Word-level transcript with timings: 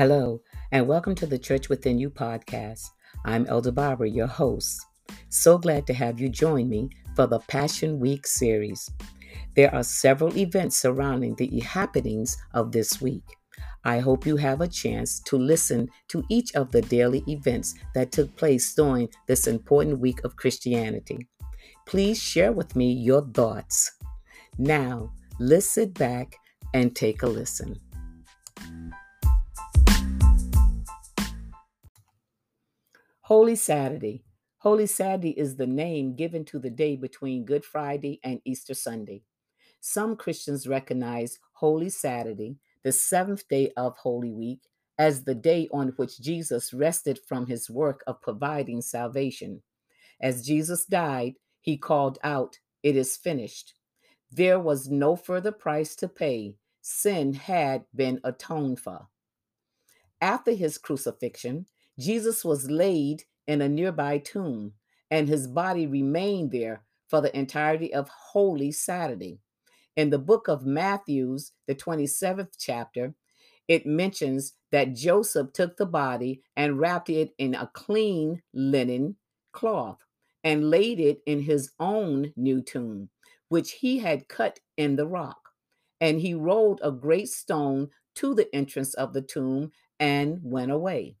Hello, 0.00 0.40
and 0.72 0.88
welcome 0.88 1.14
to 1.16 1.26
the 1.26 1.38
Church 1.38 1.68
Within 1.68 1.98
You 1.98 2.08
podcast. 2.08 2.88
I'm 3.26 3.44
Elder 3.44 3.70
Barbara, 3.70 4.08
your 4.08 4.26
host. 4.26 4.80
So 5.28 5.58
glad 5.58 5.86
to 5.88 5.92
have 5.92 6.18
you 6.18 6.30
join 6.30 6.70
me 6.70 6.88
for 7.14 7.26
the 7.26 7.40
Passion 7.40 8.00
Week 8.00 8.26
series. 8.26 8.90
There 9.56 9.70
are 9.74 9.82
several 9.82 10.34
events 10.38 10.78
surrounding 10.78 11.34
the 11.34 11.60
happenings 11.60 12.38
of 12.54 12.72
this 12.72 13.02
week. 13.02 13.24
I 13.84 13.98
hope 13.98 14.24
you 14.24 14.38
have 14.38 14.62
a 14.62 14.68
chance 14.68 15.20
to 15.24 15.36
listen 15.36 15.90
to 16.08 16.24
each 16.30 16.54
of 16.54 16.72
the 16.72 16.80
daily 16.80 17.22
events 17.28 17.74
that 17.94 18.10
took 18.10 18.34
place 18.36 18.72
during 18.72 19.10
this 19.26 19.46
important 19.46 19.98
week 19.98 20.24
of 20.24 20.34
Christianity. 20.34 21.28
Please 21.84 22.18
share 22.18 22.52
with 22.52 22.74
me 22.74 22.90
your 22.90 23.20
thoughts. 23.34 23.92
Now, 24.56 25.12
let's 25.38 25.68
sit 25.68 25.92
back 25.92 26.36
and 26.72 26.96
take 26.96 27.22
a 27.22 27.26
listen. 27.26 27.78
Holy 33.30 33.54
Saturday. 33.54 34.24
Holy 34.58 34.86
Saturday 34.86 35.38
is 35.38 35.54
the 35.54 35.64
name 35.64 36.16
given 36.16 36.44
to 36.46 36.58
the 36.58 36.68
day 36.68 36.96
between 36.96 37.44
Good 37.44 37.64
Friday 37.64 38.18
and 38.24 38.40
Easter 38.44 38.74
Sunday. 38.74 39.22
Some 39.78 40.16
Christians 40.16 40.66
recognize 40.66 41.38
Holy 41.52 41.90
Saturday, 41.90 42.56
the 42.82 42.90
seventh 42.90 43.46
day 43.46 43.70
of 43.76 43.96
Holy 43.96 44.32
Week, 44.32 44.62
as 44.98 45.22
the 45.22 45.36
day 45.36 45.68
on 45.72 45.90
which 45.90 46.20
Jesus 46.20 46.74
rested 46.74 47.20
from 47.28 47.46
his 47.46 47.70
work 47.70 48.02
of 48.08 48.20
providing 48.20 48.82
salvation. 48.82 49.62
As 50.20 50.44
Jesus 50.44 50.84
died, 50.84 51.34
he 51.60 51.76
called 51.76 52.18
out, 52.24 52.58
It 52.82 52.96
is 52.96 53.16
finished. 53.16 53.74
There 54.32 54.58
was 54.58 54.90
no 54.90 55.14
further 55.14 55.52
price 55.52 55.94
to 55.94 56.08
pay. 56.08 56.56
Sin 56.82 57.34
had 57.34 57.84
been 57.94 58.20
atoned 58.24 58.80
for. 58.80 59.06
After 60.20 60.50
his 60.50 60.78
crucifixion, 60.78 61.66
Jesus 61.98 62.44
was 62.44 62.70
laid 62.70 63.24
in 63.46 63.60
a 63.60 63.68
nearby 63.68 64.18
tomb, 64.18 64.72
and 65.10 65.28
his 65.28 65.46
body 65.46 65.86
remained 65.86 66.52
there 66.52 66.84
for 67.08 67.20
the 67.20 67.36
entirety 67.36 67.92
of 67.92 68.08
Holy 68.08 68.70
Saturday. 68.70 69.40
In 69.96 70.10
the 70.10 70.18
book 70.18 70.48
of 70.48 70.64
Matthew's, 70.64 71.52
the 71.66 71.74
27th 71.74 72.54
chapter, 72.58 73.14
it 73.66 73.86
mentions 73.86 74.54
that 74.72 74.94
Joseph 74.94 75.52
took 75.52 75.76
the 75.76 75.86
body 75.86 76.42
and 76.56 76.78
wrapped 76.78 77.10
it 77.10 77.32
in 77.38 77.54
a 77.54 77.70
clean 77.72 78.42
linen 78.54 79.16
cloth 79.52 79.98
and 80.42 80.70
laid 80.70 81.00
it 81.00 81.20
in 81.26 81.42
his 81.42 81.70
own 81.78 82.32
new 82.36 82.62
tomb, 82.62 83.10
which 83.48 83.72
he 83.72 83.98
had 83.98 84.28
cut 84.28 84.60
in 84.76 84.96
the 84.96 85.06
rock. 85.06 85.50
And 86.00 86.20
he 86.20 86.34
rolled 86.34 86.80
a 86.82 86.90
great 86.90 87.28
stone 87.28 87.90
to 88.16 88.34
the 88.34 88.52
entrance 88.54 88.94
of 88.94 89.12
the 89.12 89.22
tomb 89.22 89.72
and 89.98 90.38
went 90.42 90.70
away. 90.70 91.16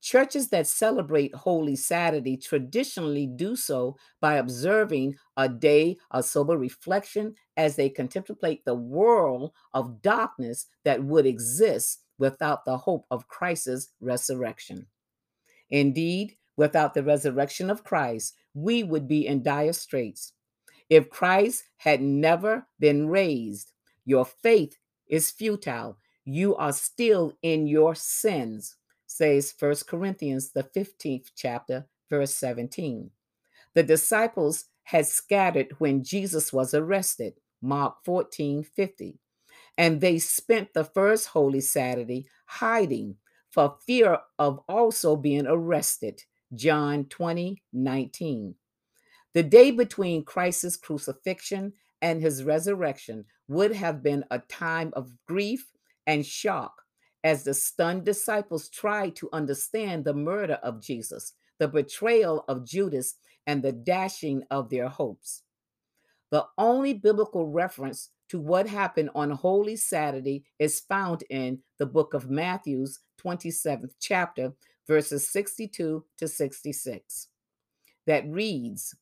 Churches 0.00 0.48
that 0.50 0.66
celebrate 0.66 1.34
Holy 1.34 1.74
Saturday 1.74 2.36
traditionally 2.36 3.26
do 3.26 3.56
so 3.56 3.96
by 4.20 4.34
observing 4.36 5.16
a 5.36 5.48
day 5.48 5.96
of 6.10 6.24
sober 6.24 6.56
reflection 6.56 7.34
as 7.56 7.76
they 7.76 7.88
contemplate 7.88 8.64
the 8.64 8.74
world 8.74 9.52
of 9.74 10.02
darkness 10.02 10.66
that 10.84 11.02
would 11.02 11.26
exist 11.26 12.02
without 12.18 12.64
the 12.64 12.76
hope 12.76 13.04
of 13.10 13.28
Christ's 13.28 13.88
resurrection. 14.00 14.86
Indeed, 15.70 16.36
without 16.56 16.94
the 16.94 17.02
resurrection 17.02 17.68
of 17.70 17.84
Christ, 17.84 18.34
we 18.54 18.82
would 18.82 19.08
be 19.08 19.26
in 19.26 19.42
dire 19.42 19.72
straits. 19.72 20.32
If 20.88 21.10
Christ 21.10 21.64
had 21.78 22.00
never 22.00 22.66
been 22.78 23.08
raised, 23.08 23.72
your 24.04 24.24
faith 24.24 24.78
is 25.08 25.30
futile. 25.30 25.98
You 26.24 26.54
are 26.56 26.72
still 26.72 27.32
in 27.42 27.66
your 27.66 27.94
sins 27.94 28.76
says 29.16 29.54
1 29.58 29.74
Corinthians, 29.86 30.50
the 30.50 30.62
15th 30.62 31.30
chapter, 31.34 31.86
verse 32.10 32.34
17. 32.34 33.10
The 33.74 33.82
disciples 33.82 34.66
had 34.84 35.06
scattered 35.06 35.74
when 35.78 36.04
Jesus 36.04 36.52
was 36.52 36.74
arrested, 36.74 37.34
Mark 37.62 37.96
14 38.04 38.62
50. 38.62 39.18
And 39.78 40.00
they 40.00 40.18
spent 40.18 40.72
the 40.72 40.84
first 40.84 41.28
Holy 41.28 41.60
Saturday 41.60 42.26
hiding 42.46 43.16
for 43.50 43.76
fear 43.86 44.18
of 44.38 44.60
also 44.68 45.16
being 45.16 45.46
arrested, 45.46 46.22
John 46.54 47.04
20 47.06 47.62
19. 47.72 48.54
The 49.34 49.42
day 49.42 49.70
between 49.70 50.24
Christ's 50.24 50.76
crucifixion 50.76 51.72
and 52.00 52.22
his 52.22 52.44
resurrection 52.44 53.24
would 53.48 53.72
have 53.72 54.02
been 54.02 54.24
a 54.30 54.38
time 54.38 54.92
of 54.94 55.12
grief 55.26 55.70
and 56.06 56.24
shock 56.24 56.82
as 57.26 57.42
the 57.42 57.52
stunned 57.52 58.04
disciples 58.04 58.68
tried 58.68 59.16
to 59.16 59.28
understand 59.32 60.04
the 60.04 60.14
murder 60.14 60.60
of 60.62 60.80
Jesus, 60.80 61.32
the 61.58 61.66
betrayal 61.66 62.44
of 62.46 62.64
Judas, 62.64 63.16
and 63.48 63.60
the 63.60 63.72
dashing 63.72 64.44
of 64.52 64.70
their 64.70 64.88
hopes. 64.88 65.42
The 66.30 66.46
only 66.56 66.94
biblical 66.94 67.48
reference 67.48 68.10
to 68.28 68.38
what 68.38 68.68
happened 68.68 69.10
on 69.16 69.32
Holy 69.32 69.74
Saturday 69.74 70.44
is 70.60 70.78
found 70.78 71.24
in 71.28 71.58
the 71.78 71.86
book 71.86 72.14
of 72.14 72.30
Matthew's 72.30 73.00
27th 73.20 73.94
chapter, 73.98 74.52
verses 74.86 75.28
62 75.28 76.04
to 76.18 76.28
66. 76.28 77.26
That 78.06 78.24
reads, 78.28 78.94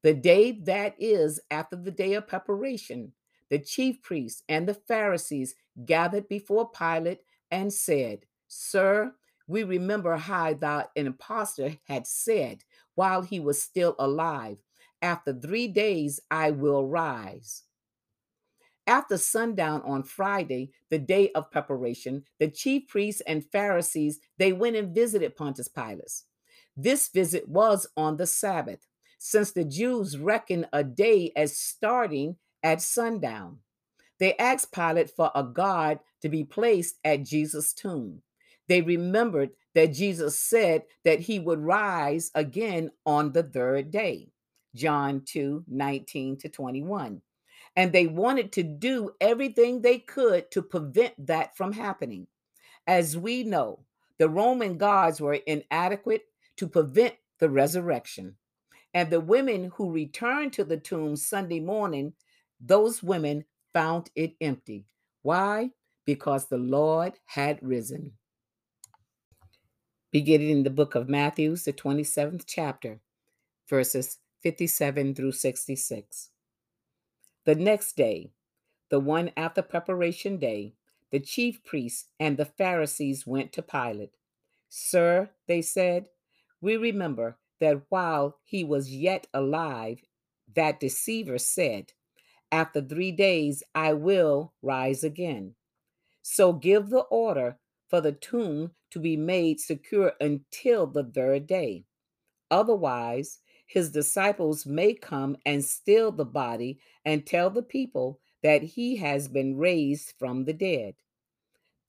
The 0.00 0.14
day 0.14 0.52
that 0.62 0.94
is 0.98 1.38
after 1.50 1.76
the 1.76 1.90
day 1.90 2.14
of 2.14 2.26
preparation, 2.26 3.12
the 3.50 3.58
chief 3.58 4.00
priests 4.00 4.42
and 4.48 4.66
the 4.66 4.72
Pharisees 4.88 5.54
gathered 5.84 6.28
before 6.28 6.70
Pilate 6.70 7.20
and 7.50 7.72
said, 7.72 8.26
Sir, 8.48 9.12
we 9.46 9.64
remember 9.64 10.16
how 10.16 10.54
thou 10.54 10.88
an 10.96 11.06
impostor 11.06 11.76
had 11.86 12.06
said 12.06 12.64
while 12.94 13.22
he 13.22 13.40
was 13.40 13.62
still 13.62 13.94
alive, 13.98 14.58
After 15.00 15.32
three 15.32 15.68
days 15.68 16.20
I 16.30 16.50
will 16.50 16.86
rise. 16.86 17.64
After 18.86 19.18
sundown 19.18 19.82
on 19.82 20.02
Friday, 20.02 20.72
the 20.90 20.98
day 20.98 21.30
of 21.32 21.50
preparation, 21.50 22.24
the 22.38 22.48
chief 22.48 22.88
priests 22.88 23.20
and 23.26 23.44
Pharisees, 23.44 24.18
they 24.38 24.52
went 24.52 24.76
and 24.76 24.94
visited 24.94 25.36
Pontius 25.36 25.68
Pilate. 25.68 26.22
This 26.74 27.08
visit 27.08 27.46
was 27.48 27.86
on 27.96 28.16
the 28.16 28.26
Sabbath, 28.26 28.86
since 29.18 29.52
the 29.52 29.64
Jews 29.64 30.16
reckon 30.16 30.66
a 30.72 30.82
day 30.82 31.32
as 31.36 31.58
starting 31.58 32.36
at 32.62 32.80
sundown. 32.80 33.58
They 34.18 34.36
asked 34.36 34.72
Pilate 34.72 35.10
for 35.10 35.30
a 35.34 35.44
guard 35.44 36.00
to 36.22 36.28
be 36.28 36.44
placed 36.44 36.98
at 37.04 37.24
Jesus' 37.24 37.72
tomb. 37.72 38.22
They 38.68 38.82
remembered 38.82 39.50
that 39.74 39.94
Jesus 39.94 40.38
said 40.38 40.82
that 41.04 41.20
he 41.20 41.38
would 41.38 41.60
rise 41.60 42.30
again 42.34 42.90
on 43.06 43.32
the 43.32 43.42
third 43.42 43.90
day. 43.90 44.28
John 44.74 45.22
2 45.24 45.64
19 45.66 46.36
to 46.38 46.48
21. 46.48 47.22
And 47.76 47.92
they 47.92 48.06
wanted 48.06 48.52
to 48.52 48.62
do 48.62 49.10
everything 49.20 49.80
they 49.80 49.98
could 49.98 50.50
to 50.50 50.62
prevent 50.62 51.14
that 51.26 51.56
from 51.56 51.72
happening. 51.72 52.26
As 52.86 53.16
we 53.16 53.44
know, 53.44 53.80
the 54.18 54.28
Roman 54.28 54.78
guards 54.78 55.20
were 55.20 55.34
inadequate 55.34 56.22
to 56.56 56.66
prevent 56.66 57.14
the 57.38 57.48
resurrection. 57.48 58.34
And 58.94 59.10
the 59.10 59.20
women 59.20 59.70
who 59.74 59.92
returned 59.92 60.52
to 60.54 60.64
the 60.64 60.76
tomb 60.76 61.14
Sunday 61.14 61.60
morning, 61.60 62.14
those 62.60 63.02
women 63.02 63.44
found 63.72 64.10
it 64.14 64.34
empty. 64.40 64.86
Why? 65.22 65.70
Because 66.06 66.46
the 66.46 66.58
Lord 66.58 67.14
had 67.26 67.58
risen. 67.62 68.12
Beginning 70.10 70.50
in 70.50 70.62
the 70.62 70.70
book 70.70 70.94
of 70.94 71.08
Matthew, 71.08 71.54
the 71.56 71.72
27th 71.72 72.44
chapter, 72.46 73.00
verses 73.68 74.18
57 74.42 75.14
through 75.14 75.32
66. 75.32 76.30
The 77.44 77.54
next 77.54 77.96
day, 77.96 78.30
the 78.90 79.00
one 79.00 79.30
after 79.36 79.62
preparation 79.62 80.38
day, 80.38 80.74
the 81.10 81.20
chief 81.20 81.62
priests 81.64 82.08
and 82.18 82.36
the 82.36 82.44
Pharisees 82.44 83.26
went 83.26 83.52
to 83.52 83.62
Pilate. 83.62 84.16
Sir, 84.68 85.30
they 85.46 85.62
said, 85.62 86.08
we 86.60 86.76
remember 86.76 87.38
that 87.60 87.82
while 87.88 88.38
he 88.44 88.64
was 88.64 88.94
yet 88.94 89.26
alive, 89.32 90.00
that 90.54 90.80
deceiver 90.80 91.38
said, 91.38 91.92
after 92.52 92.80
three 92.80 93.12
days, 93.12 93.62
I 93.74 93.92
will 93.92 94.52
rise 94.62 95.04
again. 95.04 95.54
So 96.22 96.52
give 96.52 96.90
the 96.90 97.00
order 97.10 97.58
for 97.88 98.00
the 98.00 98.12
tomb 98.12 98.72
to 98.90 98.98
be 98.98 99.16
made 99.16 99.60
secure 99.60 100.12
until 100.20 100.86
the 100.86 101.04
third 101.04 101.46
day. 101.46 101.84
Otherwise, 102.50 103.38
his 103.66 103.90
disciples 103.90 104.64
may 104.64 104.94
come 104.94 105.36
and 105.44 105.62
steal 105.62 106.10
the 106.10 106.24
body 106.24 106.78
and 107.04 107.26
tell 107.26 107.50
the 107.50 107.62
people 107.62 108.20
that 108.42 108.62
he 108.62 108.96
has 108.96 109.28
been 109.28 109.56
raised 109.56 110.14
from 110.18 110.44
the 110.44 110.52
dead. 110.52 110.94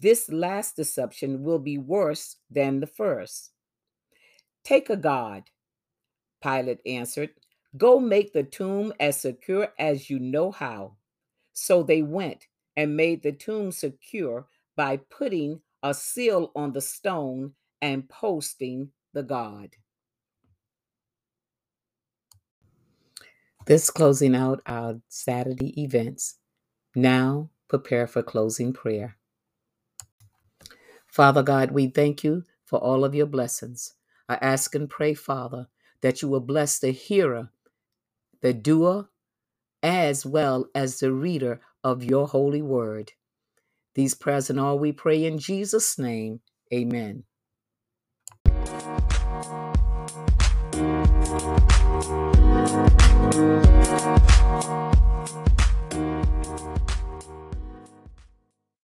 This 0.00 0.28
last 0.28 0.76
deception 0.76 1.42
will 1.42 1.58
be 1.58 1.78
worse 1.78 2.36
than 2.50 2.80
the 2.80 2.86
first. 2.86 3.52
Take 4.64 4.90
a 4.90 4.96
guard, 4.96 5.44
Pilate 6.42 6.80
answered. 6.86 7.30
Go 7.76 8.00
make 8.00 8.32
the 8.32 8.42
tomb 8.42 8.92
as 8.98 9.20
secure 9.20 9.68
as 9.78 10.08
you 10.08 10.18
know 10.18 10.50
how. 10.50 10.96
So 11.52 11.82
they 11.82 12.02
went 12.02 12.46
and 12.76 12.96
made 12.96 13.22
the 13.22 13.32
tomb 13.32 13.72
secure 13.72 14.46
by 14.76 14.98
putting 15.10 15.60
a 15.82 15.94
seal 15.94 16.50
on 16.56 16.72
the 16.72 16.80
stone, 16.80 17.52
and 17.80 18.08
posting 18.08 18.90
the 19.12 19.22
God. 19.22 19.70
This 23.66 23.90
closing 23.90 24.34
out 24.34 24.62
our 24.66 25.00
Saturday 25.08 25.80
events. 25.80 26.36
Now 26.94 27.50
prepare 27.68 28.06
for 28.06 28.22
closing 28.22 28.72
prayer. 28.72 29.16
Father 31.06 31.42
God, 31.42 31.70
we 31.70 31.88
thank 31.88 32.24
you 32.24 32.44
for 32.64 32.78
all 32.78 33.04
of 33.04 33.14
your 33.14 33.26
blessings. 33.26 33.94
I 34.28 34.36
ask 34.36 34.74
and 34.74 34.88
pray, 34.88 35.14
Father, 35.14 35.68
that 36.00 36.22
you 36.22 36.28
will 36.28 36.40
bless 36.40 36.78
the 36.78 36.90
hearer, 36.90 37.50
the 38.42 38.52
doer, 38.52 39.08
as 39.82 40.26
well 40.26 40.66
as 40.74 40.98
the 40.98 41.12
reader 41.12 41.60
of 41.84 42.04
your 42.04 42.28
holy 42.28 42.62
word. 42.62 43.12
These 43.94 44.14
prayers 44.14 44.50
and 44.50 44.60
all 44.60 44.78
we 44.78 44.92
pray 44.92 45.24
in 45.24 45.38
Jesus' 45.38 45.98
name. 45.98 46.40
Amen. 46.72 47.24